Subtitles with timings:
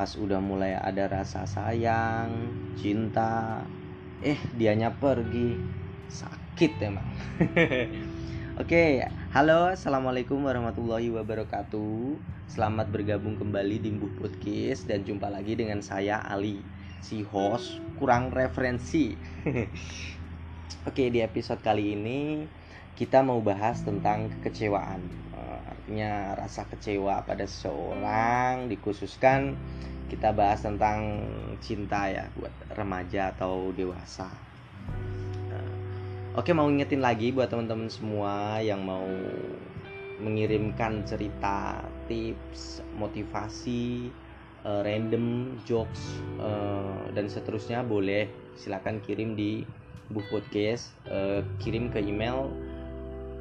[0.00, 2.32] pas udah mulai ada rasa sayang
[2.72, 3.60] cinta
[4.24, 5.60] eh dianya pergi
[6.08, 7.04] sakit emang
[8.64, 9.04] Oke,
[9.36, 12.16] halo, assalamualaikum warahmatullahi wabarakatuh.
[12.48, 16.64] Selamat bergabung kembali di Mbuh Podcast dan jumpa lagi dengan saya Ali,
[17.04, 19.12] si host kurang referensi.
[20.88, 22.48] Oke, di episode kali ini
[22.94, 25.00] kita mau bahas tentang kekecewaan.
[25.36, 29.58] Eh, artinya rasa kecewa pada seseorang dikhususkan
[30.10, 31.22] kita bahas tentang
[31.62, 34.26] cinta ya buat remaja atau dewasa
[36.30, 39.02] Oke mau ingetin lagi buat teman-teman semua yang mau
[40.22, 44.14] mengirimkan cerita, tips, motivasi,
[44.62, 46.22] uh, random jokes
[47.18, 49.66] dan seterusnya boleh silakan kirim di
[50.06, 50.94] buku podcast
[51.58, 52.46] kirim ke email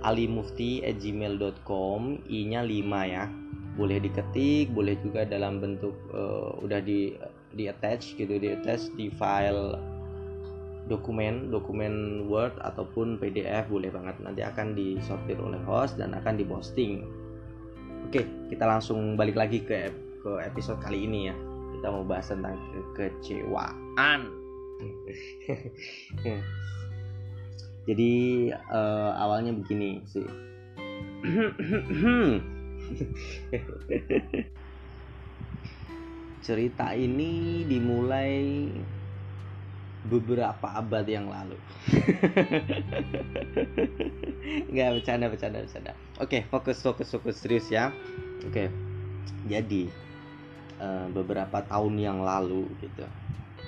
[0.03, 3.29] alimufti@gmail.com i-nya 5 ya.
[3.79, 7.15] Boleh diketik boleh juga dalam bentuk uh, udah di
[7.55, 9.73] di attach gitu di attach di file
[10.89, 14.19] dokumen dokumen Word ataupun PDF boleh banget.
[14.19, 17.07] Nanti akan disortir oleh host dan akan diposting.
[18.09, 19.87] Oke kita langsung balik lagi ke
[20.19, 21.35] ke episode kali ini ya.
[21.79, 22.59] Kita mau bahas tentang
[22.97, 24.39] kekecewaan
[27.87, 28.11] jadi
[28.71, 30.27] uh, awalnya begini sih
[36.49, 38.73] cerita ini dimulai
[40.07, 41.59] beberapa abad yang lalu.
[44.71, 45.93] Nggak bercanda, bercanda, bercanda.
[46.17, 47.91] Oke, fokus, fokus, fokus serius ya.
[48.47, 48.71] Oke,
[49.45, 49.91] jadi
[50.79, 53.03] uh, beberapa tahun yang lalu gitu,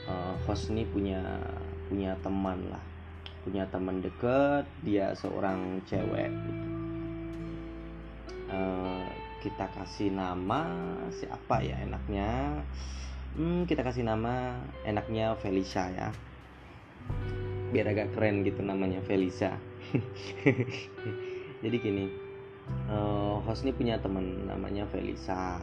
[0.07, 1.43] uh, host punya
[1.91, 2.81] punya teman lah,
[3.43, 4.65] punya teman deket.
[4.85, 6.31] Dia seorang cewek.
[8.51, 9.07] Uh,
[9.41, 10.67] kita kasih nama
[11.13, 12.61] siapa ya enaknya?
[13.37, 16.09] Hmm, kita kasih nama enaknya Felisa ya.
[17.71, 19.55] Biar agak keren gitu namanya Felisa
[21.63, 22.05] jadi gini
[22.87, 25.59] uh, host ini punya teman namanya Felisa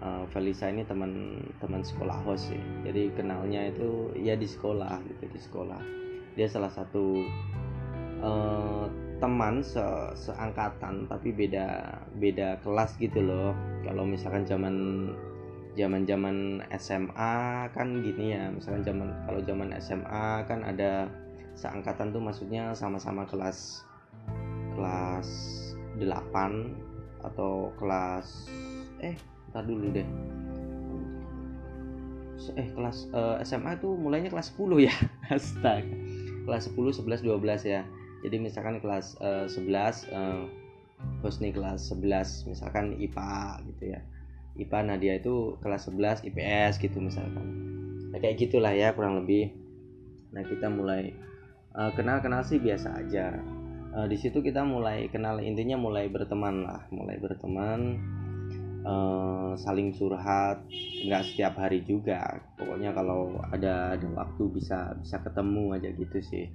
[0.00, 5.24] uh, Felisa ini teman teman sekolah host ya jadi kenalnya itu ya di sekolah gitu
[5.28, 5.82] di sekolah
[6.38, 7.26] dia salah satu
[8.22, 8.86] uh,
[9.20, 9.84] teman se
[10.16, 13.52] seangkatan tapi beda beda kelas gitu loh.
[13.84, 14.74] Kalau misalkan zaman
[15.76, 16.36] zaman zaman
[16.80, 21.06] SMA kan gini ya misalkan zaman kalau zaman SMA kan ada
[21.54, 23.84] seangkatan tuh maksudnya sama-sama kelas
[24.74, 25.28] kelas
[26.00, 28.48] 8 atau kelas
[29.04, 29.14] eh
[29.52, 30.08] ntar dulu deh.
[32.56, 34.94] Eh kelas uh, eh, SMA tuh mulainya kelas 10 ya.
[35.36, 36.09] Astaga
[36.50, 37.86] kelas 10 11 12 ya.
[38.26, 40.50] Jadi misalkan kelas uh, 11 uh,
[41.22, 44.00] Husni kelas 11 misalkan IPA gitu ya.
[44.58, 47.46] IPA Nadia itu kelas 11 IPS gitu misalkan.
[48.10, 49.54] Nah kayak gitulah ya kurang lebih.
[50.34, 51.14] Nah kita mulai
[51.78, 53.38] uh, kenal kenal sih biasa aja.
[53.94, 57.98] Uh, di situ kita mulai kenal intinya mulai berteman lah mulai berteman
[58.84, 60.64] uh, saling curhat
[61.06, 62.40] nggak setiap hari juga.
[62.56, 66.46] Pokoknya kalau ada ada waktu bisa bisa ketemu aja gitu sih.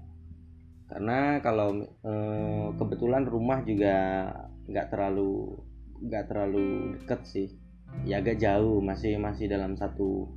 [0.85, 4.29] Karena kalau uh, kebetulan rumah juga
[4.69, 5.57] nggak terlalu
[6.05, 7.49] nggak terlalu deket sih.
[8.03, 10.29] Ya agak jauh masih masih dalam satu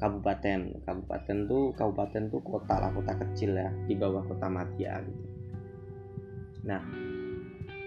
[0.00, 0.84] kabupaten.
[0.84, 5.24] Kabupaten tuh kabupaten tuh kota lah kota kecil ya di bawah kota Matia gitu.
[6.64, 6.82] Nah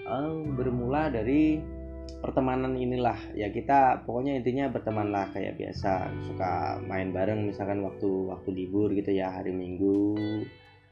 [0.08, 1.77] um, bermula dari
[2.22, 3.18] pertemanan inilah.
[3.38, 6.10] Ya kita pokoknya intinya berteman lah kayak biasa.
[6.26, 10.18] Suka main bareng misalkan waktu waktu libur gitu ya hari Minggu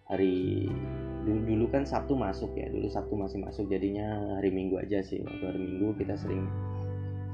[0.05, 0.69] hari
[1.25, 5.21] dulu, dulu kan Sabtu masuk ya dulu Sabtu masih masuk jadinya hari Minggu aja sih.
[5.21, 6.45] Waktu hari Minggu kita sering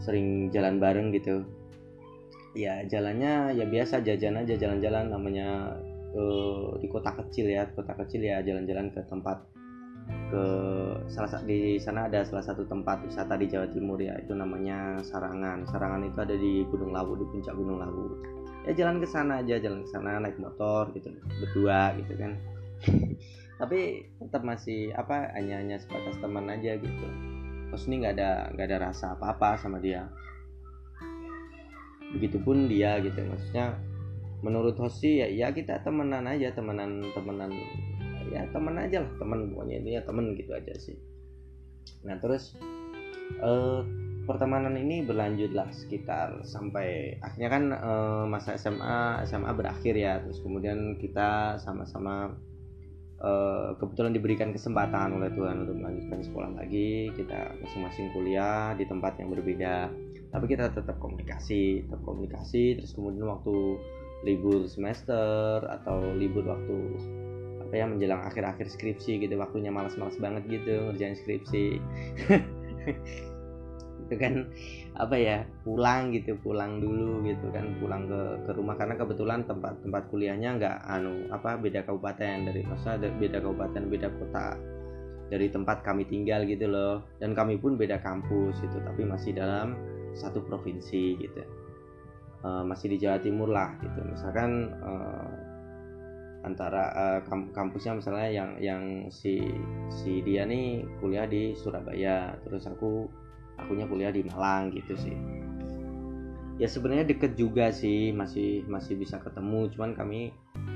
[0.02, 1.44] sering jalan bareng gitu.
[2.52, 5.80] Ya jalannya ya biasa jajan aja jalan-jalan namanya
[6.16, 9.40] uh, di kota kecil ya kota kecil ya jalan-jalan ke tempat
[10.32, 10.46] ke
[11.12, 15.68] salah di sana ada salah satu tempat wisata di Jawa Timur ya itu namanya Sarangan.
[15.68, 18.16] Sarangan itu ada di Gunung Lawu di puncak Gunung Lawu.
[18.64, 21.12] Ya jalan ke sana aja jalan ke sana naik motor gitu
[21.44, 22.32] berdua gitu kan.
[23.62, 27.08] Tapi tetap masih apa hanya hanya sebatas teman aja gitu.
[27.72, 30.08] Ini nggak ada nggak ada rasa apa-apa sama dia.
[32.16, 33.76] Begitupun dia gitu maksudnya
[34.42, 37.54] menurut Hoshi ya ya kita temenan aja temenan temenan
[38.30, 40.98] ya teman aja lah teman pokoknya ya temen gitu aja sih.
[42.06, 42.54] Nah terus
[43.42, 43.82] eh,
[44.30, 50.22] pertemanan ini berlanjut lah sekitar sampai akhirnya kan eh, masa SMA SMA berakhir ya.
[50.22, 52.36] Terus kemudian kita sama-sama
[53.22, 57.14] Eh, kebetulan diberikan kesempatan oleh Tuhan untuk melanjutkan sekolah lagi.
[57.14, 59.94] Kita masing-masing kuliah di tempat yang berbeda.
[60.34, 62.82] Tapi kita tetap komunikasi tetap komunikasi.
[62.82, 63.78] Terus kemudian waktu
[64.26, 66.78] libur semester atau libur waktu
[67.72, 71.80] apa ya menjelang akhir-akhir skripsi gitu waktunya malas-malas banget gitu ngerjain skripsi.
[74.04, 74.52] Itu kan
[75.00, 78.76] apa ya pulang gitu pulang dulu gitu kan pulang ke ke rumah.
[78.76, 84.12] Karena kebetulan tempat tempat kuliahnya nggak anu apa beda kabupaten dari masa beda kabupaten beda
[84.20, 84.60] kota
[85.32, 87.08] dari tempat kami tinggal gitu loh.
[87.24, 89.80] Dan kami pun beda kampus gitu tapi masih dalam
[90.12, 91.40] satu provinsi gitu.
[92.44, 94.04] Uh, masih di Jawa Timur lah gitu.
[94.12, 95.51] Misalkan uh,
[96.42, 97.20] antara uh,
[97.54, 98.84] kampusnya misalnya yang yang
[99.14, 99.42] si
[99.94, 103.06] si dia nih kuliah di Surabaya terus aku
[103.62, 105.14] akunya kuliah di Malang gitu sih.
[106.58, 110.30] Ya sebenarnya deket juga sih masih masih bisa ketemu cuman kami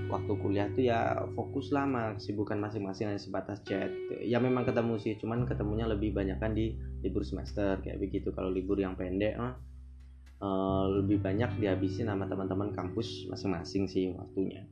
[0.10, 4.22] waktu kuliah tuh ya fokus lama kesibukan masing-masing hanya sebatas chat gitu.
[4.22, 6.74] ya memang ketemu sih cuman ketemunya lebih banyak kan di
[7.06, 8.34] libur semester kayak begitu.
[8.34, 14.66] Kalau libur yang pendek eh, lebih banyak dihabisin sama teman-teman kampus masing-masing sih waktunya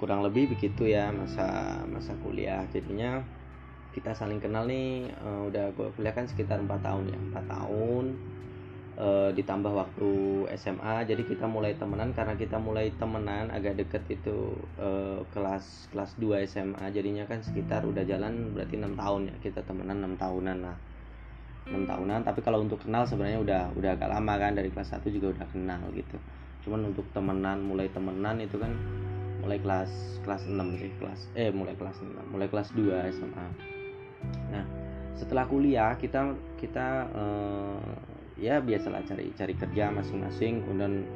[0.00, 2.64] kurang lebih begitu ya masa masa kuliah.
[2.70, 3.22] Jadinya
[3.94, 8.04] kita saling kenal nih uh, udah gue kuliah kan sekitar empat tahun ya empat tahun
[8.98, 10.10] uh, ditambah waktu
[10.58, 16.10] SMA jadi kita mulai temenan karena kita mulai temenan agak deket itu uh, kelas kelas
[16.18, 20.58] 2 SMA jadinya kan sekitar udah jalan berarti enam tahun ya kita temenan enam tahunan
[20.66, 20.76] lah.
[21.64, 25.06] Enam tahunan tapi kalau untuk kenal sebenarnya udah udah agak lama kan dari kelas 1
[25.08, 26.18] juga udah kenal gitu.
[26.66, 28.74] Cuman untuk temenan mulai temenan itu kan
[29.44, 29.92] mulai kelas
[30.24, 33.46] kelas 6 sih kelas eh mulai kelas 6 mulai kelas 2 SMA
[34.48, 34.64] nah
[35.14, 37.78] setelah kuliah kita kita uh,
[38.34, 41.06] ya biasalah cari cari kerja masing-masing kemudian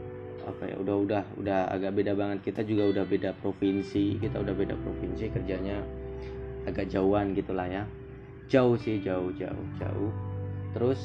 [0.47, 2.39] apa ya udah udah udah agak beda banget.
[2.49, 5.83] Kita juga udah beda provinsi kita udah beda provinsi kerjanya
[6.65, 7.85] agak jauhan gitulah ya.
[8.49, 10.13] Jauh sih jauh jauh jauh.
[10.73, 11.01] Terus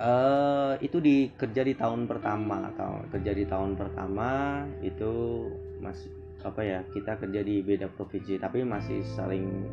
[0.00, 5.44] uh, itu di kerja di tahun pertama atau kerja di tahun pertama itu
[5.82, 6.10] masih
[6.44, 9.64] apa ya kita kerja di beda provinsi tapi masih saling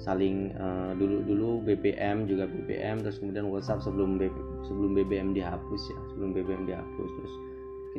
[0.00, 4.32] saling uh, dulu dulu BBM juga BBM terus kemudian WhatsApp sebelum B,
[4.64, 7.10] sebelum BBM dihapus ya sebelum BBM dihapus.
[7.20, 7.34] Terus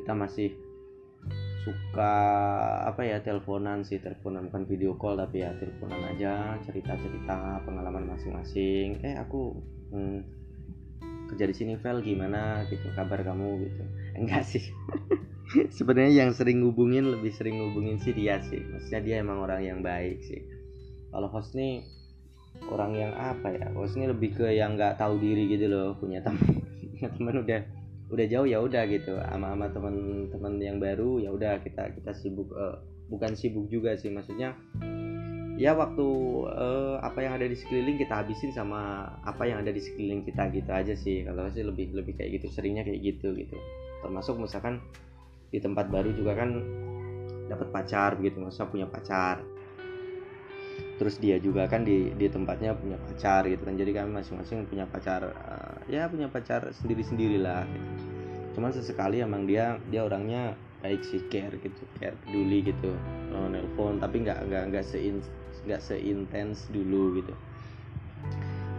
[0.02, 0.50] kita masih
[1.62, 2.14] suka
[2.90, 8.10] apa ya teleponan sih teleponan bukan video call tapi ya teleponan aja cerita cerita pengalaman
[8.10, 8.98] masing-masing.
[9.06, 9.54] Eh aku
[9.94, 10.20] hmm,
[11.30, 12.66] kerja di sini Vel gimana?
[12.66, 13.84] Gitu kabar kamu gitu.
[14.18, 14.66] Enggak sih
[15.78, 18.62] sebenarnya yang sering ngubungin lebih sering ngubungin sih dia sih.
[18.62, 20.42] Maksudnya dia emang orang yang baik sih.
[21.12, 21.84] Kalau host nih
[22.72, 23.68] orang yang apa ya?
[23.76, 26.64] Host ini lebih ke yang nggak tahu diri gitu loh punya teman
[27.18, 27.62] teman udah
[28.12, 29.16] udah jauh ya udah gitu.
[29.20, 32.80] Ama ama teman-teman yang baru ya udah kita kita sibuk uh,
[33.12, 34.12] bukan sibuk juga sih.
[34.12, 34.56] Maksudnya
[35.60, 36.08] ya waktu
[36.48, 40.48] uh, apa yang ada di sekeliling kita habisin sama apa yang ada di sekeliling kita
[40.56, 41.28] gitu aja sih.
[41.28, 43.60] Kalau sih lebih lebih kayak gitu seringnya kayak gitu gitu.
[44.00, 44.80] Termasuk misalkan
[45.52, 46.64] di tempat baru juga kan
[47.52, 49.44] dapat pacar begitu masa punya pacar.
[50.96, 53.76] Terus dia juga kan di di tempatnya punya pacar gitu kan.
[53.76, 58.08] Jadi kami masing-masing punya pacar uh, ya punya pacar sendiri-sendiri lah gitu.
[58.52, 62.92] cuman sesekali emang dia dia orangnya baik sih care gitu care peduli gitu.
[63.32, 65.24] Oh, nelpon tapi nggak nggak nggak sein
[65.68, 67.32] nggak seintens dulu gitu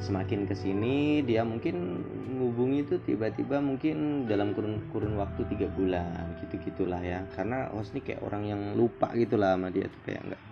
[0.02, 2.02] semakin ke sini dia mungkin
[2.35, 7.23] ngubungi itu tiba-tiba mungkin dalam kurun kurun waktu tiga bulan gitu gitulah ya.
[7.38, 10.42] Karena host ini kayak orang yang lupa gitulah sama dia tuh kayak nggak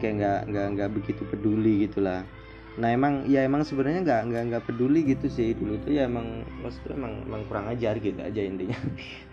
[0.00, 2.24] kayak nggak nggak nggak begitu peduli gitulah.
[2.80, 5.52] Nah emang ya emang sebenarnya nggak nggak nggak peduli gitu sih.
[5.52, 8.78] Dulu tuh ya emang bos tuh emang emang kurang ajar gitu aja intinya.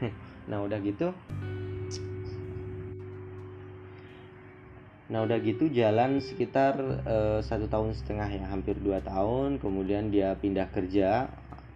[0.45, 1.09] Nah udah gitu
[5.05, 9.61] nah udah gitu jalan sekitar uh, satu tahun setengah ya hampir dua tahun.
[9.61, 11.29] Kemudian dia pindah kerja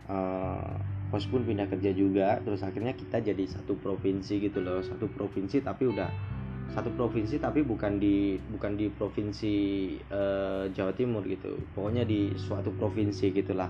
[0.09, 0.73] uh,
[1.13, 2.41] bos pun pindah kerja juga.
[2.41, 6.09] Terus akhirnya kita jadi satu provinsi gitu loh satu provinsi tapi udah
[6.69, 9.55] satu provinsi tapi bukan di bukan di provinsi
[10.09, 11.53] uh, Jawa Timur gitu.
[11.77, 13.69] Pokoknya di suatu provinsi gitulah.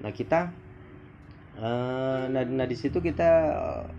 [0.00, 0.48] Nah kita
[1.60, 3.30] uh, nah, nah di situ kita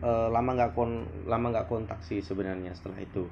[0.01, 3.29] uh, lama nggak kon lama nggak kontak sih sebenarnya setelah itu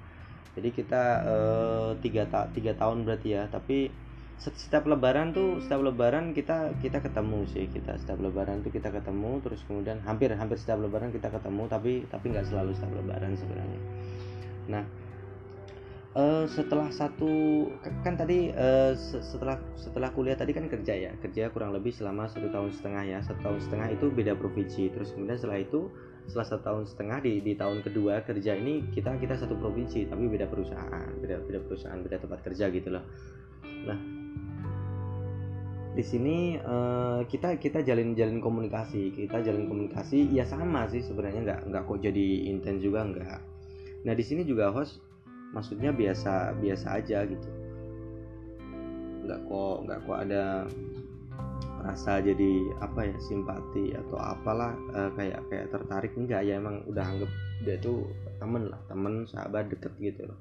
[0.52, 3.48] jadi kita uh, tiga ta tiga tahun berarti ya.
[3.48, 3.88] Tapi
[4.42, 9.38] setiap lebaran tuh setiap lebaran kita kita ketemu sih kita setiap lebaran tuh kita ketemu
[9.46, 13.82] terus kemudian hampir hampir setiap lebaran kita ketemu tapi tapi nggak selalu setiap lebaran sebenarnya.
[14.66, 14.84] Nah,
[16.18, 17.70] uh, setelah satu
[18.02, 22.50] kan tadi uh, setelah setelah kuliah tadi kan kerja ya kerja kurang lebih selama satu
[22.50, 23.20] tahun setengah ya.
[23.22, 25.88] Satu tahun setengah itu beda provinsi terus kemudian setelah itu
[26.28, 30.30] setelah satu tahun setengah di di tahun kedua kerja ini kita kita satu provinsi tapi
[30.30, 33.04] beda perusahaan beda beda perusahaan beda tempat kerja gitu loh.
[33.88, 34.00] Nah
[35.92, 41.42] di sini uh, kita kita jalin jalin komunikasi kita jalin komunikasi ya sama sih sebenarnya
[41.44, 43.40] nggak nggak kok jadi intens juga nggak.
[44.08, 45.04] Nah di sini juga host
[45.52, 47.50] maksudnya biasa biasa aja gitu.
[49.28, 50.44] Nggak kok nggak kok ada
[51.82, 56.14] rasa jadi apa ya simpati atau apalah uh, kayak kayak tertarik.
[56.16, 57.32] Enggak ya emang udah anggap
[57.66, 58.08] dia tuh
[58.38, 60.38] temen lah temen sahabat deket gitu loh.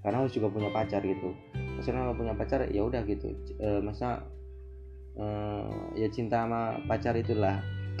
[0.00, 1.36] Karena harus juga punya pacar gitu.
[1.76, 3.36] Maksudnya kalau punya pacar ya udah gitu.
[3.60, 4.24] E, masa
[5.20, 7.60] uh, ya cinta sama pacar itulah.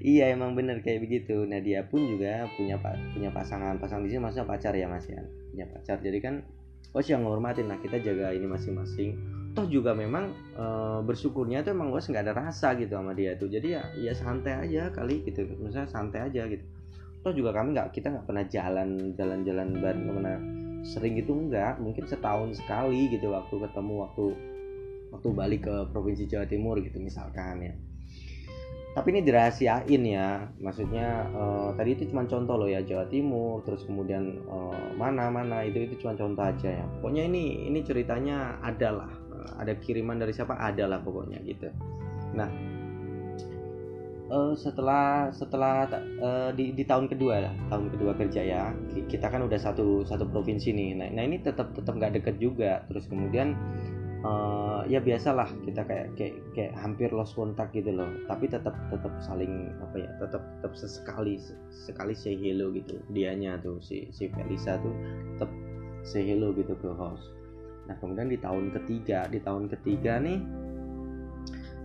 [0.00, 1.44] Iya emang bener kayak begitu.
[1.44, 2.80] Nah dia pun juga punya
[3.12, 3.76] punya pasangan.
[3.76, 5.20] Pasangan di sini maksudnya pacar ya mas ya.
[5.52, 6.00] Punya pacar.
[6.00, 6.40] Jadi kan
[6.94, 9.18] oh sih yang menghormatin nah kita jaga ini masing-masing
[9.54, 10.64] toh juga memang e,
[11.06, 13.46] bersyukurnya tuh emang gue nggak ada rasa gitu sama dia tuh.
[13.46, 15.46] Jadi ya ya santai aja kali gitu.
[15.62, 16.64] Misalnya santai aja gitu.
[17.22, 20.34] Toh juga kami nggak kita nggak pernah jalan jalan-jalan bareng ke mana
[20.84, 24.24] sering gitu enggak mungkin setahun sekali gitu waktu ketemu waktu
[25.16, 27.74] waktu balik ke provinsi Jawa Timur gitu misalkan ya.
[28.94, 30.46] Tapi ini dirahasiain ya.
[30.62, 35.66] Maksudnya uh, tadi itu cuma contoh loh ya Jawa Timur terus kemudian uh, mana mana
[35.66, 36.86] itu itu cuma contoh aja ya.
[37.02, 39.10] Pokoknya ini ini ceritanya adalah
[39.58, 40.56] ada kiriman dari siapa?
[40.56, 41.68] Adalah pokoknya gitu.
[42.34, 42.48] Nah
[44.30, 45.88] uh, setelah setelah
[46.20, 48.62] uh, di, di tahun kedua lah tahun kedua kerja ya
[49.10, 50.90] kita kan udah satu satu provinsi nih.
[50.96, 52.84] Nah, nah ini tetap tetap nggak deket juga.
[52.88, 53.56] Terus kemudian
[54.24, 58.08] uh, ya biasalah kita kayak kayak kayak hampir lost kontak gitu loh.
[58.30, 61.36] Tapi tetap tetap saling apa ya tetap tetap sesekali
[61.70, 63.00] sekali say hello gitu.
[63.12, 64.94] Dianya tuh si si Felisa tuh
[65.36, 65.50] tetap
[66.04, 67.43] say hello gitu ke host
[67.84, 70.40] nah kemudian di tahun ketiga di tahun ketiga nih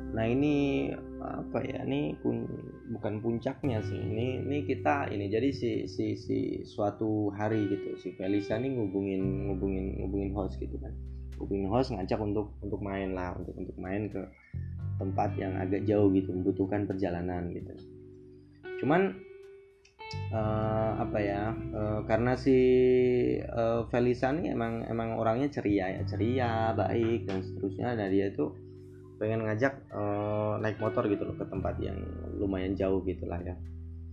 [0.10, 0.90] nah ini
[1.22, 2.48] apa ya ini pun
[2.90, 8.16] bukan puncaknya sih ini ini kita ini jadi si si si suatu hari gitu si
[8.18, 10.96] Felisa nih ngubungin ngubungin ngubungin host gitu kan.
[11.40, 14.20] Kuping host ngajak untuk untuk main lah untuk untuk main ke
[15.00, 17.72] tempat yang agak jauh gitu membutuhkan perjalanan gitu.
[18.84, 19.16] Cuman
[20.34, 21.54] uh, apa ya?
[21.74, 22.58] Uh, karena si
[23.44, 27.98] uh, Felisa nih emang emang orangnya ceria ya ceria baik dan seterusnya.
[27.98, 28.54] Dan dia itu
[29.20, 32.00] pengen ngajak uh, naik motor gitu loh ke tempat yang
[32.40, 33.58] lumayan jauh gitulah ya.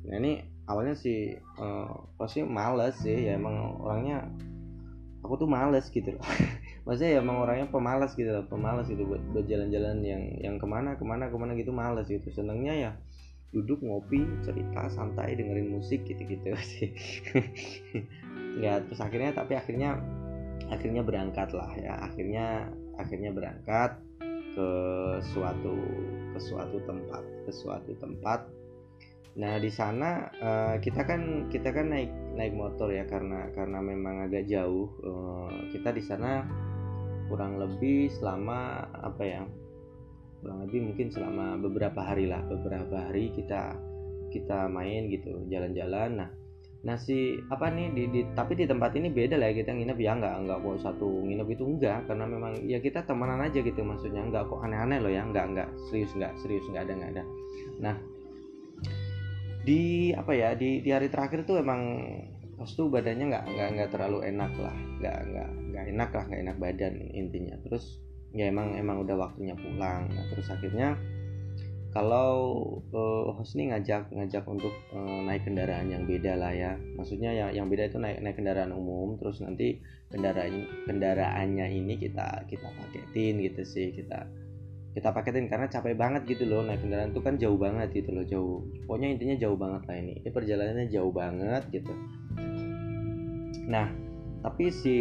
[0.07, 3.29] Nah ini awalnya si uh, pasti males sih.
[3.31, 4.27] Ya emang orangnya
[5.23, 6.25] aku tuh males gitu loh.
[6.87, 10.67] Maksudnya ya emang orangnya pemalas gitu loh pemalas gitu buat, buat jalan-jalan yang yang ke
[10.71, 12.31] mana ke mana ke mana gitu males gitu.
[12.31, 12.91] Senengnya ya
[13.57, 16.93] duduk ngopi cerita santai dengerin musik gitu-gitu sih
[18.61, 19.97] ya terus akhirnya tapi akhirnya
[20.69, 22.69] akhirnya berangkat lah ya akhirnya
[23.01, 23.97] akhirnya berangkat
[24.53, 24.69] ke
[25.33, 25.77] suatu
[26.37, 28.45] ke suatu tempat ke suatu tempat
[29.37, 34.25] Nah di sana uh, kita kan kita kan naik naik motor ya karena karena memang
[34.25, 34.89] agak jauh.
[35.05, 36.41] Uh, kita di sana
[37.29, 39.43] kurang lebih selama apa ya?
[40.41, 43.77] Kurang lebih mungkin selama beberapa hari lah, beberapa hari kita
[44.31, 46.11] kita main gitu, jalan-jalan.
[46.21, 46.31] Nah
[46.87, 50.13] nasi apa nih di, di tapi di tempat ini beda lah ya kita nginep ya
[50.23, 54.23] nggak nggak kok satu nginep itu enggak karena memang ya kita temenan aja gitu maksudnya
[54.23, 57.23] nggak kok aneh-aneh loh ya nggak nggak serius nggak serius nggak ada nggak ada
[57.83, 57.97] nah
[59.67, 61.83] di apa ya di, di hari terakhir tuh emang
[62.55, 66.41] pas tuh badannya nggak nggak nggak terlalu enak lah nggak nggak nggak enak lah nggak
[66.47, 67.99] enak badan intinya terus
[68.35, 70.09] ya emang emang udah waktunya pulang.
[70.11, 70.99] Nah, terus akhirnya
[71.97, 72.61] kalau
[72.93, 76.77] uh, host nih ngajak ngajak untuk uh, naik kendaraan yang beda lah ya.
[76.99, 79.81] Maksudnya yang yang beda itu naik naik kendaraan umum terus nanti
[80.13, 84.29] kendaraan kendaraannya ini kita kita paketin gitu sih kita
[84.93, 88.25] kita paketin karena capek banget gitu loh naik kendaraan itu kan jauh banget gitu loh
[88.29, 88.61] jauh.
[88.85, 90.21] Pokoknya intinya jauh banget lah ini.
[90.21, 91.93] Ini perjalanannya jauh banget gitu.
[93.73, 94.06] Nah
[94.47, 94.97] tapi si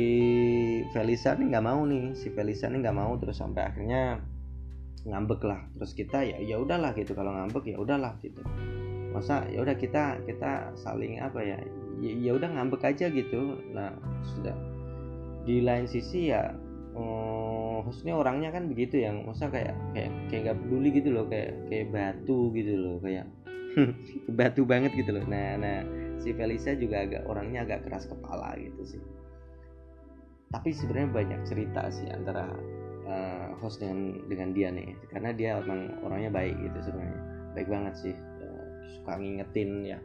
[0.90, 4.18] Felisa nih nggak mau nih si Felisa nih nggak mau terus sampai akhirnya
[5.06, 5.62] ngambek lah.
[5.78, 8.42] Terus kita ya ya udahlah gitu kalau ngambek ya udahlah gitu.
[9.14, 11.62] Masa ya udah kita kita saling apa ya
[12.02, 13.62] ya, ya udah ngambek aja gitu.
[13.70, 13.94] Nah
[14.34, 14.58] sudah.
[15.46, 16.50] Di lain sisi ya
[16.98, 21.54] oh, khususnya orangnya kan begitu yang masa kayak kayak kayak nggak peduli gitu loh kayak
[21.70, 23.30] kayak batu gitu loh kayak
[24.42, 25.26] batu banget gitu loh.
[25.30, 25.86] Nah nah
[26.18, 29.04] si Felisa juga agak orangnya agak keras kepala gitu sih
[30.56, 32.48] tapi sebenarnya banyak cerita sih antara
[33.04, 34.96] uh, host dengan dengan dia nih.
[35.12, 37.20] Karena dia emang orangnya baik gitu sebenarnya.
[37.52, 38.16] Baik banget sih.
[38.16, 38.64] Uh,
[38.96, 40.00] suka ngingetin ya.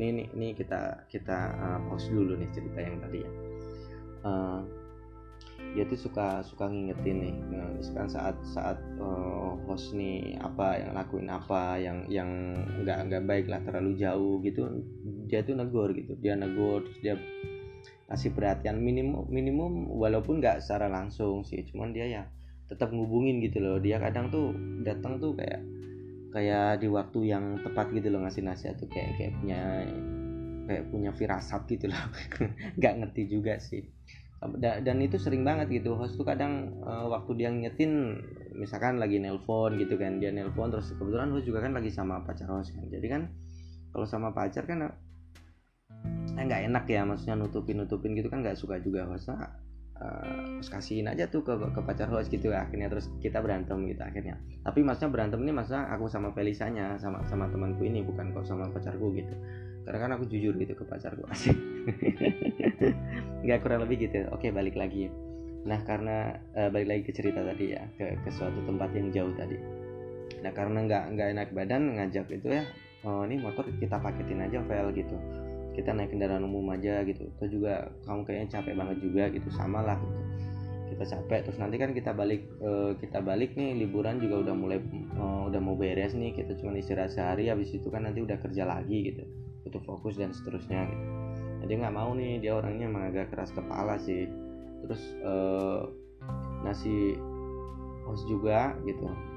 [0.00, 3.32] Ini ini, ini kita kita uh, pause dulu nih cerita yang tadi ya.
[4.24, 4.60] Uh,
[5.76, 10.92] dia tuh suka suka ngingetin nih nah, misalkan saat saat uh, host nih apa yang
[10.96, 12.30] lakuin apa yang yang
[12.80, 14.82] nggak nggak baik lah terlalu jauh gitu
[15.28, 16.16] dia tuh negor gitu.
[16.18, 17.14] Dia negor terus dia
[18.10, 22.22] kasih perhatian minimum minimum walaupun nggak secara langsung sih cuman dia ya
[22.70, 23.82] tetap ngubungin gitu loh.
[23.82, 24.54] Dia kadang tuh
[24.86, 25.60] datang tuh kayak
[26.30, 29.60] kayak di waktu yang tepat gitu loh ngasih nasihat tuh kayak kayak punya
[30.70, 31.98] kayak punya firasat gitu loh.
[32.78, 33.82] Nggak ngerti juga sih.
[34.62, 35.98] Dan itu sering banget gitu.
[35.98, 38.22] Host tuh kadang uh, waktu dia nyetin
[38.54, 42.46] misalkan lagi nelpon gitu kan dia nelpon terus kebetulan host juga kan lagi sama pacar
[42.48, 42.86] host kan.
[42.86, 43.22] Jadi kan
[43.90, 44.86] kalau sama pacar kan
[46.36, 49.50] eh, nggak enak ya maksudnya nutupin nutupin gitu kan nggak suka juga host nah,
[50.00, 54.40] uh, kasihin aja tuh ke, ke pacar host gitu akhirnya terus kita berantem gitu akhirnya.
[54.64, 58.68] Tapi maksudnya berantem ini maksudnya aku sama Felisanya sama sama temanku ini bukan kok sama
[58.72, 59.34] pacarku gitu.
[59.84, 61.24] Karena kan aku jujur gitu ke pacarku.
[61.28, 61.56] Asik
[63.44, 64.24] nggak kurang lebih gitu.
[64.32, 65.12] Oke balik lagi.
[65.68, 69.32] Nah karena uh, balik lagi ke cerita tadi ya ke, ke suatu tempat yang jauh
[69.36, 69.56] tadi.
[70.40, 72.64] Nah karena nggak nggak enak badan ngajak itu ya
[73.04, 75.16] oh ini motor kita paketin aja file gitu
[75.80, 77.24] kita naik kendaraan umum aja gitu.
[77.36, 80.20] Atau juga kamu kayaknya capek banget juga gitu sama lah gitu.
[80.92, 84.78] Kita capek terus nanti kan kita balik uh, kita balik nih liburan juga udah mulai
[85.16, 88.68] uh, udah mau beres nih kita cuma istirahat sehari habis itu kan nanti udah kerja
[88.68, 89.24] lagi gitu.
[89.64, 91.04] Butuh fokus dan seterusnya gitu.
[91.64, 94.28] Jadi nggak mau nih dia orangnya emang agak keras kepala sih.
[94.84, 95.88] Terus uh,
[96.60, 97.16] nasi
[98.04, 99.29] host juga gitu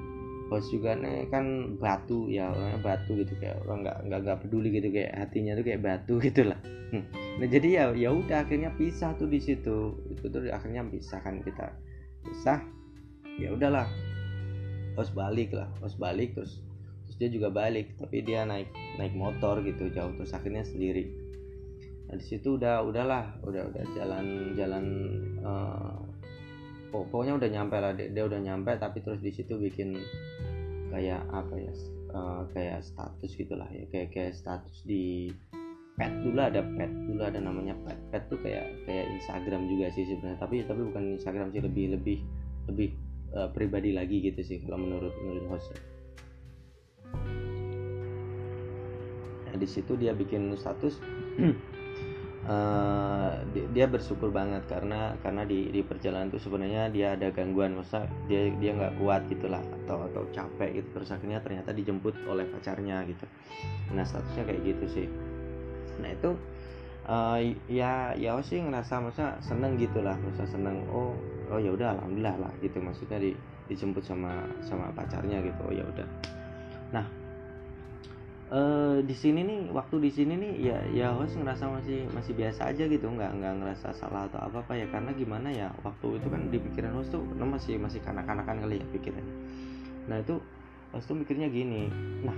[0.54, 4.70] bos juga nih kan batu ya orangnya batu gitu kayak orang nggak nggak nggak peduli
[4.70, 6.60] gitu kayak hatinya tuh kayak batu gitulah
[6.94, 7.06] hmm.
[7.42, 9.98] nah jadi ya ya udah akhirnya pisah tuh di situ.
[10.14, 11.74] Itu tuh akhirnya pisah kan kita.
[12.22, 12.62] Pisah
[13.42, 13.90] ya udahlah.
[14.94, 16.62] Bos balik lah bos balik terus
[17.10, 18.70] terus dia juga balik tapi dia naik
[19.02, 21.10] naik motor gitu jauh terus akhirnya sendiri.
[22.14, 24.86] Nah di situ udah udahlah udah udah jalan jalan
[25.42, 25.83] uh,
[26.94, 29.98] pokoknya udah nyampe lah dia, dia udah nyampe tapi terus di situ bikin
[30.94, 31.74] kayak apa ya
[32.14, 35.34] uh, kayak status gitulah ya kayak kayak status di
[35.98, 40.06] pet dulu ada pet dulu ada namanya pet pet tuh kayak kayak Instagram juga sih
[40.06, 42.18] sebenarnya tapi tapi bukan Instagram sih lebih lebih
[42.70, 42.90] lebih
[43.34, 45.74] uh, pribadi lagi gitu sih kalau menurut menurut host.
[49.50, 50.98] Nah di situ dia bikin status
[52.48, 58.08] uh, dia bersyukur banget karena karena di di perjalanan itu sebenarnya dia ada gangguan masa
[58.28, 63.04] dia dia nggak kuat gitulah atau atau capek gitu terus akhirnya ternyata dijemput oleh pacarnya
[63.08, 63.26] gitu.
[63.96, 65.08] Nah statusnya kayak gitu sih.
[66.00, 66.32] Nah itu
[67.08, 67.40] uh,
[67.72, 71.16] ya ya sih ngerasa masa seneng gitulah masa seneng oh
[71.52, 73.32] oh ya udah alhamdulillah lah gitu maksudnya di
[73.72, 76.08] dijemput sama sama pacarnya gitu oh ya udah.
[76.92, 77.23] Nah
[78.54, 82.70] uh, di sini nih waktu di sini nih ya ya host ngerasa masih masih biasa
[82.70, 83.10] aja gitu.
[83.10, 84.86] Nggak nggak ngerasa salah atau apa apa ya.
[84.94, 88.86] Karena gimana ya waktu itu kan di pikiran host tuh masih masih kanak-kanakan kali ya
[88.94, 89.36] pikirannya
[90.04, 90.36] nah itu
[90.92, 91.88] host tuh mikirnya gini.
[92.28, 92.38] Nah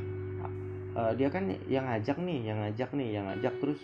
[0.96, 3.54] uh, dia kan yang ngajak nih yang ngajak nih yang ngajak.
[3.58, 3.82] Terus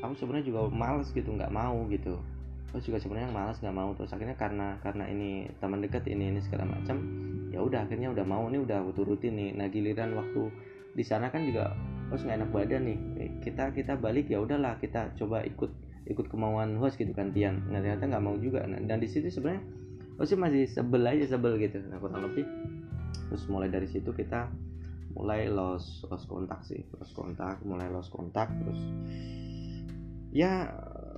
[0.00, 2.20] aku sebenarnya juga males gitu nggak mau gitu.
[2.72, 3.90] Terus juga sebenarnya malas nggak mau.
[3.96, 7.00] Terus akhirnya karena karena ini teman dekat ini ini segala macam
[7.54, 9.50] ya udah akhirnya udah mau nih udah aku turutin nih.
[9.56, 10.52] Nah giliran waktu
[10.94, 11.74] di sana kan juga
[12.08, 12.98] host nggak enak badan nih.
[13.18, 15.70] Eh, kita kita balik ya udahlah kita coba ikut
[16.06, 17.66] ikut kemauan host gitu gantian.
[17.68, 18.62] Nah ternyata nggak mau juga.
[18.64, 19.62] Nah, dan di situ sebenarnya
[20.16, 21.82] host masih sebel aja sebel gitu.
[21.90, 22.46] Nah kurang lebih
[23.30, 24.46] terus mulai dari situ kita
[25.18, 26.86] mulai los los kontak sih.
[26.94, 28.80] Los kontak mulai los kontak terus
[30.34, 30.70] ya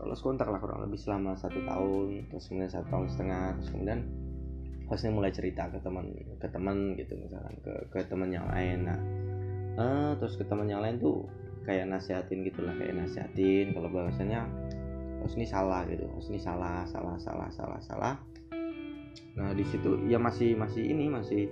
[0.04, 4.00] los kontak lah kurang lebih selama satu tahun terus kemudian satu tahun setengah terus kemudian
[4.86, 8.86] hostnya mulai cerita ke teman ke teman gitu misalkan ke ke teman yang lain.
[8.86, 8.98] Nah
[9.76, 11.24] uh, terus ke teman yang lain tuh
[11.66, 14.46] kayak nasihatin gitulah kayak nasihatin kalau bahasanya
[15.20, 16.06] oh ini salah gitu.
[16.06, 18.14] Oh ini salah salah salah salah salah.
[19.36, 21.50] Nah di situ ya masih masih ini masih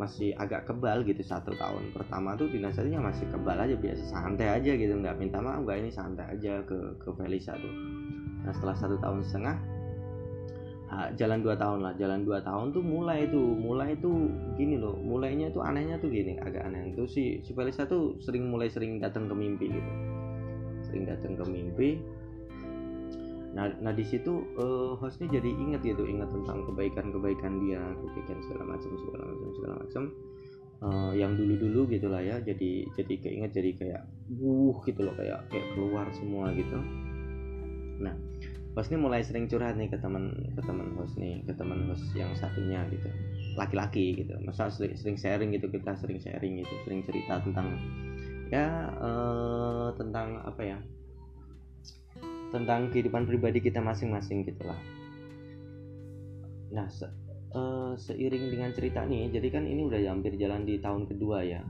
[0.00, 4.72] masih agak kebal gitu satu tahun pertama tuh dinasihatinya masih kebal aja biasa santai aja
[4.76, 4.92] gitu.
[4.96, 7.74] Nggak minta maaf nggak ini santai aja ke ke Felisa tuh.
[8.44, 9.79] Nah setelah satu tahun setengah
[10.90, 11.92] jalan dua tahun lah.
[11.94, 13.54] Jalan dua tahun tuh mulai tuh.
[13.54, 14.26] Mulai tuh
[14.58, 14.98] gini loh.
[14.98, 16.34] Mulainya tuh anehnya tuh gini.
[16.42, 16.90] Agak aneh.
[16.90, 19.92] Itu si si Felisa tuh sering mulai sering datang ke mimpi gitu.
[20.90, 21.90] Sering datang ke mimpi.
[23.50, 26.02] Nah nah di situ uh, hostnya jadi inget gitu.
[26.06, 30.04] Ingat tentang kebaikan kebaikan dia kebaikan segala macam segala macam segala macam.
[30.80, 32.42] Uh, yang dulu dulu gitulah ya.
[32.42, 34.02] Jadi jadi keinget jadi kayak
[34.42, 35.14] wuh gitu loh.
[35.14, 36.78] Kayak kayak keluar semua gitu.
[38.02, 38.29] Nah
[38.76, 42.06] host ini mulai sering curhat nih ke teman ke teman host nih ke teman host
[42.14, 43.08] yang satunya gitu.
[43.58, 44.34] Laki-laki gitu.
[44.46, 47.66] Masa sering, sharing gitu kita sering sharing gitu sering cerita tentang
[48.50, 50.78] ya uh, tentang apa ya?
[52.50, 54.78] Tentang kehidupan pribadi kita masing-masing gitulah
[56.70, 57.06] nah se
[57.54, 61.60] uh, seiring dengan cerita nih jadi kan ini udah hampir jalan di tahun kedua ya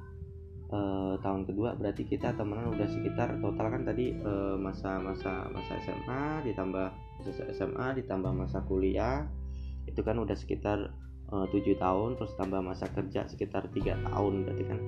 [0.71, 5.73] uh, tahun kedua berarti kita temenan udah sekitar total kan tadi uh, masa masa masa
[5.83, 6.87] SMA ditambah
[7.21, 9.27] masa SMA ditambah masa kuliah.
[9.87, 10.95] Itu kan udah sekitar
[11.31, 14.81] tujuh tahun terus tambah masa kerja sekitar tiga tahun berarti kan.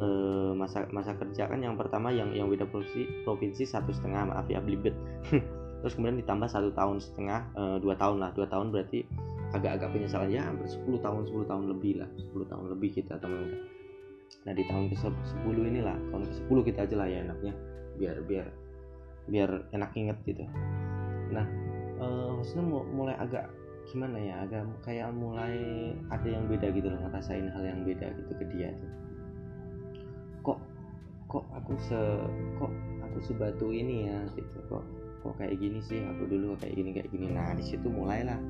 [0.00, 4.50] Uh, masa masa kerja kan yang pertama yang yang beda provinsi provinsi satu setengah maaf
[4.50, 4.96] ya belibet.
[5.80, 8.30] Terus kemudian ditambah satu tahun setengah uh, dua tahun lah.
[8.34, 9.06] Dua tahun berarti
[9.54, 10.28] agak-agak penyesalan.
[10.32, 12.08] Ya hampir 10 tahun 10 tahun lebih lah.
[12.18, 13.79] 10 tahun lebih kita teman muda
[14.48, 15.12] nah di tahun ke 10
[15.44, 17.52] inilah tahun ke 10 kita aja lah ya enaknya
[18.00, 18.46] biar biar
[19.28, 20.44] biar enak inget gitu.
[21.30, 21.44] Nah
[22.00, 23.52] uh, maksudnya mulai agak
[23.90, 28.32] gimana ya agak kayak mulai ada yang beda gitu loh ngerasain hal yang beda gitu
[28.40, 28.90] ke dia tuh.
[30.40, 30.58] Kok
[31.28, 32.00] kok aku se
[32.56, 32.72] kok
[33.04, 34.84] aku sebatu ini ya gitu kok
[35.20, 37.28] kok kayak gini sih aku dulu kayak gini kayak gini.
[37.28, 38.40] Nah di situ mulailah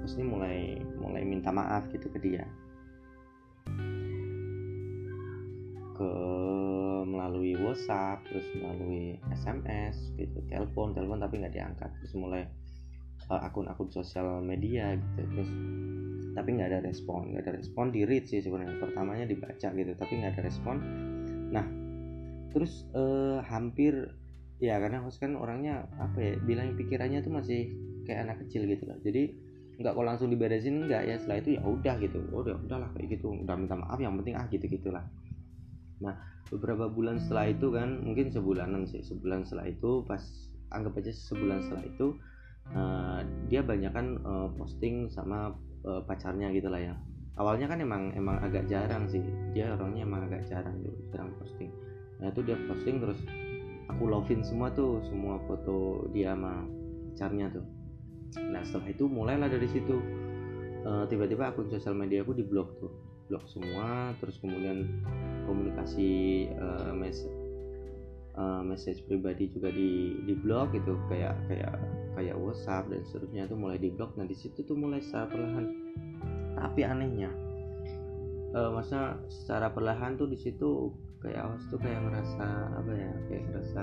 [0.00, 2.48] maksudnya mulai mulai minta maaf gitu ke dia
[6.00, 6.10] ke
[7.04, 12.48] melalui WhatsApp terus melalui SMS gitu telepon telepon tapi nggak diangkat terus mulai
[13.28, 15.50] akun-akun sosial media gitu terus
[16.32, 18.80] tapi nggak ada respon nggak ada respon di read sih sebenarnya.
[18.80, 20.76] Pertamanya dibaca gitu tapi nggak ada respon.
[21.52, 21.66] Nah
[22.50, 24.16] terus eh, hampir
[24.58, 27.70] ya karena host kan orangnya apa ya bilang pikirannya tuh masih
[28.08, 28.98] kayak anak kecil gitu loh.
[29.04, 29.36] Jadi
[29.80, 32.18] nggak kok langsung diberesin nggak ya setelah itu ya udah gitu.
[32.32, 35.04] Oh udah udahlah kayak gitu udah minta maaf yang penting ah gitu gitulah
[36.00, 36.16] nah
[36.50, 40.20] beberapa bulan setelah itu kan mungkin sebulanan sih sebulan setelah itu pas
[40.74, 42.06] anggap aja sebulan setelah itu
[42.74, 45.54] uh, dia banyak kan uh, posting sama
[45.86, 46.94] uh, pacarnya gitu lah ya.
[47.38, 49.22] Awalnya kan emang emang agak jarang sih.
[49.56, 51.70] Dia orangnya emang agak jarang gitu jarang posting.
[52.20, 53.18] Nah itu dia posting terus
[53.88, 56.66] aku lovein semua tuh semua foto dia sama
[57.14, 57.66] pacarnya tuh.
[58.50, 59.98] Nah setelah itu mulailah dari situ.
[60.80, 62.88] Uh, tiba-tiba akun sosial media aku diblok tuh
[63.30, 64.90] blok semua terus kemudian
[65.46, 66.10] komunikasi
[66.58, 67.22] uh, mes
[68.34, 70.98] uh, message pribadi juga di di blok gitu.
[71.06, 71.74] Kayak kayak
[72.18, 75.66] kayak WhatsApp dan seterusnya itu mulai diblok nah di situ tuh mulai secara perlahan.
[76.60, 77.30] Tapi anehnya
[78.52, 82.46] uh, masa secara perlahan tuh di situ kayak awas tuh kayak ngerasa
[82.80, 83.82] apa ya kayak ngerasa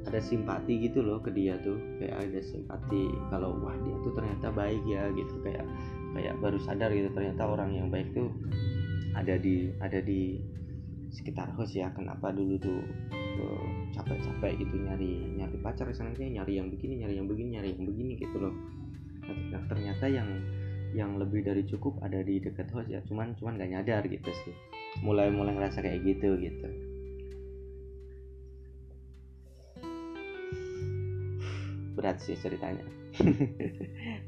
[0.00, 1.76] ada simpati gitu loh ke dia tuh.
[2.00, 5.34] Kayak ada simpati kalau wah dia tuh ternyata baik ya gitu.
[5.44, 5.68] Kayak
[6.10, 8.32] kayak baru sadar gitu ternyata orang yang baik tuh
[9.14, 10.38] ada di ada di
[11.10, 11.90] sekitar host ya.
[11.94, 12.80] Kenapa dulu tuh
[13.96, 18.12] capek-capek gitu nyari nyari pacar misalnya nyari yang begini nyari yang begini nyari yang begini
[18.20, 18.54] gitu loh.
[19.26, 20.28] Nah, ternyata yang
[20.90, 23.00] yang lebih dari cukup ada di dekat host ya.
[23.06, 24.54] Cuman cuman gak nyadar gitu sih.
[25.06, 26.68] Mulai mulai ngerasa kayak gitu gitu.
[31.94, 32.86] Berat sih ceritanya.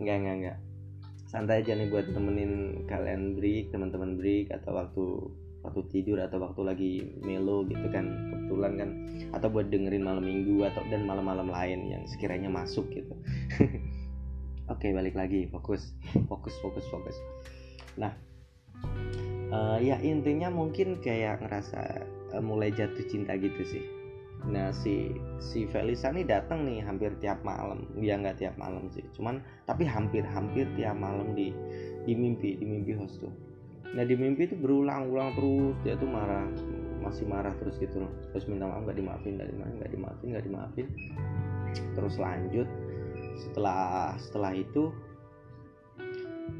[0.03, 0.59] Enggak enggak enggak
[1.33, 5.05] santai aja nih buat temenin kalian break teman-teman break atau waktu
[5.64, 6.92] waktu tidur atau waktu lagi
[7.25, 8.90] melo gitu kan kebetulan kan.
[9.33, 13.16] Atau buat dengerin malam minggu atau dan malam-malam lain yang sekiranya masuk gitu.
[14.73, 15.49] Oke balik lagi.
[15.49, 15.97] Fokus
[16.29, 17.16] fokus fokus fokus.
[17.97, 18.12] Nah
[19.49, 22.05] uh, ya intinya mungkin kayak ngerasa
[22.37, 24.02] uh, mulai jatuh cinta gitu sih
[24.42, 27.87] nah si si Felisa nih datang nih hampir tiap malam.
[27.98, 29.05] Ya nggak tiap malam sih.
[29.14, 31.55] Cuman tapi hampir hampir tiap malam di
[32.02, 33.31] di mimpi di mimpi host tuh.
[33.92, 35.76] Nah di mimpi itu berulang-ulang terus.
[35.87, 36.48] Dia tuh marah
[37.02, 38.12] masih marah terus gitu loh.
[38.35, 40.87] Terus minta maaf nggak dimaafin nggak dimaafin nggak dimaafin nggak dimaafin.
[41.94, 42.68] Terus lanjut.
[43.38, 44.90] Setelah setelah itu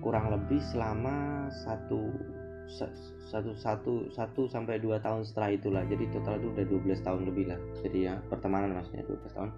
[0.03, 2.11] kurang lebih selama satu
[2.73, 5.83] satu satu satu sampai dua tahun setelah itulah.
[5.89, 7.61] Jadi total itu udah 12 tahun lebih lah.
[7.81, 9.51] Jadi ya pertemanan maksudnya 12 tahun.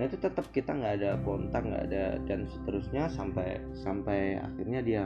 [0.00, 5.02] Nah itu tetap kita nggak ada kontak nggak ada dan seterusnya sampai sampai akhirnya dia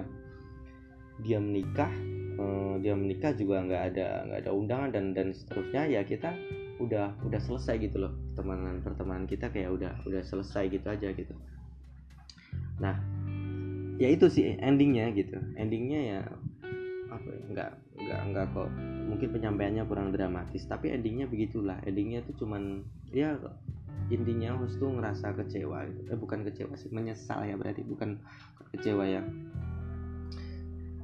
[1.25, 1.91] dia menikah
[2.39, 5.91] eh, dia menikah juga nggak ada nggak ada undangan dan dan seterusnya.
[5.91, 6.31] Ya kita
[6.77, 11.35] udah udah selesai gitu loh pertemanan pertemanan kita kayak udah udah selesai gitu aja gitu.
[12.79, 13.01] Nah
[13.97, 15.41] ya itu sih endingnya gitu.
[15.57, 16.46] Endingnya ya ya
[17.51, 18.71] nggak nggak nggak kok.
[19.07, 21.79] Mungkin penyampaiannya kurang dramatis tapi endingnya begitulah.
[21.87, 23.39] Endingnya tuh cuman ya
[24.07, 26.01] intinya harus tuh ngerasa kecewa gitu.
[26.15, 28.19] eh bukan kecewa sih menyesal ya berarti bukan
[28.75, 29.23] kecewa ya.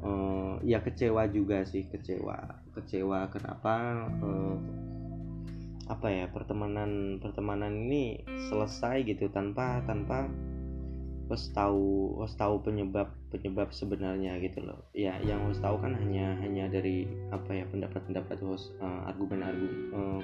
[0.02, 2.34] Uh, ya kecewa juga sih kecewa
[2.74, 4.58] kecewa kenapa uh,
[5.86, 10.26] apa ya pertemanan pertemanan ini selesai gitu tanpa tanpa
[11.30, 14.84] harus tahu harus tahu penyebab penyebab sebenarnya gitu loh.
[14.92, 20.20] Ya yang harus tahu kan hanya hanya dari apa ya pendapat-pendapat host uh, argumen-argumen uh,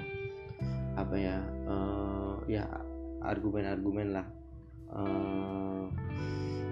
[0.95, 2.63] apa ya uh, ya
[3.25, 4.27] argumen-argumen lah.
[4.89, 5.89] Uh,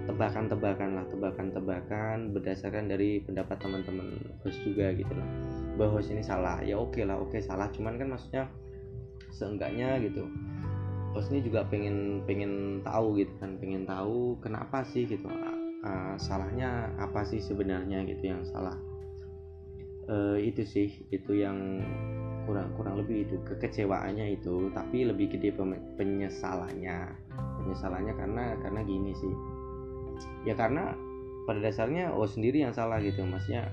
[0.08, 5.28] tebakan-tebakan lah tebakan-tebakan berdasarkan dari pendapat teman-teman host juga gitu loh.
[5.74, 7.68] Bahwa host ini salah ya oke okay lah oke okay, salah.
[7.74, 8.46] Cuman kan maksudnya
[9.34, 10.24] seenggaknya gitu
[11.18, 15.26] host ini juga pengen pengen tahu gitu kan pengen tahu kenapa sih gitu
[15.84, 18.74] uh, salahnya apa sih sebenarnya gitu yang salah?
[20.08, 21.84] Uh, itu sih itu yang
[22.48, 25.52] kurang kurang lebih itu kekecewaannya itu tapi lebih gede
[26.00, 27.12] penyesalannya.
[27.60, 29.34] Penyesalannya karena karena gini sih.
[30.48, 30.96] Ya karena
[31.44, 33.68] pada dasarnya oh sendiri yang salah gitu maksudnya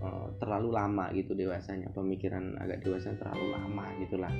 [0.00, 4.32] uh, terlalu lama gitu dewasanya pemikiran agak dewasa terlalu lama gitulah.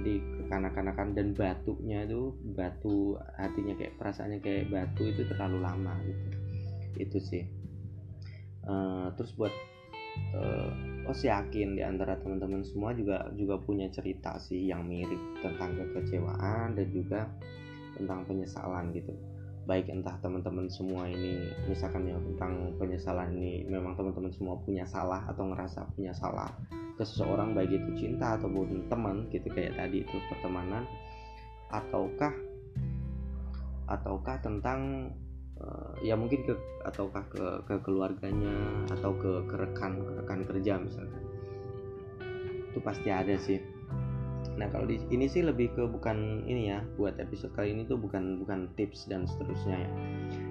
[0.00, 6.39] Jadi kekanak-kanakan dan batuknya itu batu hatinya kayak perasaannya kayak batu itu terlalu lama gitu
[6.96, 7.44] itu sih.
[8.66, 9.52] Uh, terus buat
[10.36, 10.70] uh,
[11.08, 15.74] oh sih yakin di antara teman-teman semua juga juga punya cerita sih yang mirip tentang
[15.74, 17.30] kekecewaan dan juga
[17.96, 19.12] tentang penyesalan gitu.
[19.68, 25.22] Baik entah teman-teman semua ini misalkan ya tentang penyesalan ini memang teman-teman semua punya salah
[25.30, 26.50] atau ngerasa punya salah
[27.00, 30.84] ke seseorang baik itu cinta ataupun teman gitu kayak tadi itu pertemanan
[31.70, 32.34] ataukah
[33.88, 35.10] ataukah tentang
[35.64, 38.52] uh, ya mungkin ke ataukah ke ke keluarganya
[38.92, 41.22] atau ke, ke rekan ke rekan kerja misalkan
[42.70, 43.58] itu pasti ada sih.
[44.56, 47.98] Nah kalau di ini sih lebih ke bukan ini ya buat episode kali ini tuh
[47.98, 49.90] bukan bukan tips dan seterusnya ya.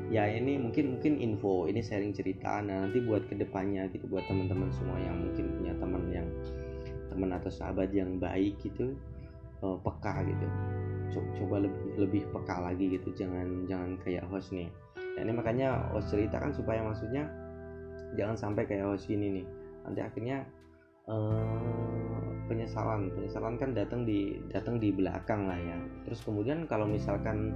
[0.10, 2.60] Ya ini mungkin mungkin info ini sharing cerita.
[2.60, 6.28] Nah nanti buat ke depannya gitu buat teman-teman semua yang mungkin punya teman yang
[7.10, 8.98] teman atau sahabat yang baik gitu
[9.64, 10.46] uh, peka gitu.
[11.40, 13.14] Coba lebih lebih peka lagi gitu.
[13.14, 14.68] Jangan jangan kayak host nih
[15.16, 17.30] nah, ini makanya host cerita kan supaya maksudnya
[18.18, 19.46] jangan sampai kayak host ini nih.
[19.86, 20.38] Nanti akhirnya
[21.10, 23.14] uh, penyesalan.
[23.14, 25.78] Penyesalan kan datang di datang di belakang lah ya.
[26.08, 27.54] Terus kemudian kalau misalkan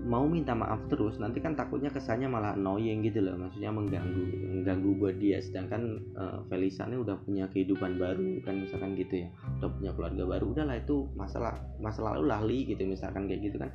[0.00, 3.36] mau minta maaf terus nanti kan takutnya kesannya malah annoying gitu loh.
[3.36, 4.24] Maksudnya mengganggu
[4.58, 5.42] mengganggu buat dia.
[5.42, 9.28] Sedangkan uh, Felisa ini udah punya kehidupan baru kan misalkan gitu ya.
[9.60, 13.70] Udah punya keluarga baru udahlah itu masalah masalah lalu lahli gitu misalkan kayak gitu kan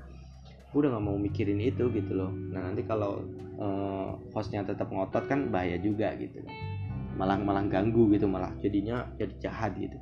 [0.74, 3.22] udah nggak mau mikirin itu gitu loh nah nanti kalau
[3.60, 6.42] uh, hostnya tetap ngotot kan bahaya juga gitu
[7.16, 9.96] malah malah ganggu gitu malah jadinya jadi jahat gitu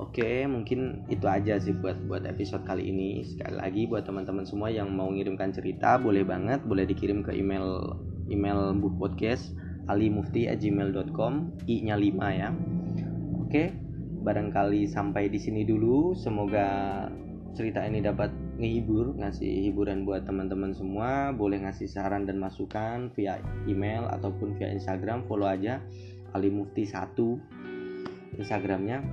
[0.00, 3.28] Oke, mungkin itu aja sih buat buat episode kali ini.
[3.28, 8.00] Sekali lagi buat teman-teman semua yang mau ngirimkan cerita, boleh banget, boleh dikirim ke email
[8.32, 9.52] email book podcast
[9.92, 12.56] alimufti@gmail.com, i-nya 5 ya.
[13.44, 13.76] Oke,
[14.24, 16.16] barangkali sampai di sini dulu.
[16.16, 17.04] Semoga
[17.52, 21.30] cerita ini dapat ngehibur, ngasih hiburan buat teman-teman semua.
[21.36, 25.80] Boleh ngasih saran dan masukan via email ataupun via Instagram, follow aja
[26.32, 27.16] alimufti1
[28.40, 29.04] Instagramnya.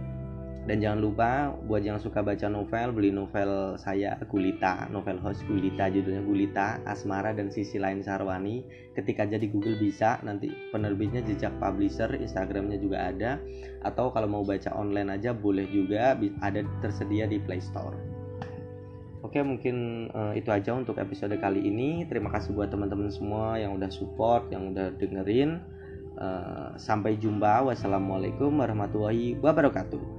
[0.60, 1.30] Dan jangan lupa
[1.66, 4.86] buat yang suka baca novel beli novel saya Gulita.
[4.94, 8.62] Novel host Gulita judulnya Gulita Asmara dan sisi lain Sarwani.
[8.94, 13.42] Ketika aja di Google bisa nanti penerbitnya jejak publisher Instagramnya juga ada.
[13.82, 18.09] Atau kalau mau baca online aja boleh juga ada tersedia di Play Store
[19.30, 22.02] Oke mungkin uh, itu aja untuk episode kali ini.
[22.10, 25.62] Terima kasih buat teman-teman semua yang udah support yang udah dengerin.
[26.18, 27.62] Uh, sampai jumpa.
[27.62, 30.19] Wassalamualaikum warahmatullahi wabarakatuh